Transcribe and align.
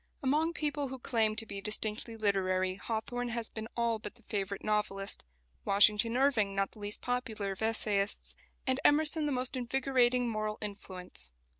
Among 0.23 0.51
people 0.53 0.87
who 0.87 0.97
claim 0.97 1.35
to 1.35 1.45
be 1.45 1.61
distinctly 1.61 2.17
literary 2.17 2.73
Hawthorne 2.73 3.29
has 3.29 3.49
been 3.49 3.67
all 3.77 3.99
but 3.99 4.15
the 4.15 4.23
favourite 4.23 4.63
novelist, 4.63 5.23
Washington 5.63 6.17
Irving 6.17 6.55
not 6.55 6.71
the 6.71 6.79
least 6.79 7.01
popular 7.01 7.51
of 7.51 7.61
essayists, 7.61 8.33
and 8.65 8.79
Emerson 8.83 9.27
the 9.27 9.31
most 9.31 9.55
invigorating 9.55 10.27
moral 10.27 10.57
influence. 10.59 11.29